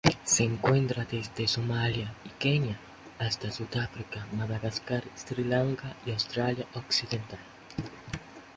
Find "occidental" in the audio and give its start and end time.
6.73-7.37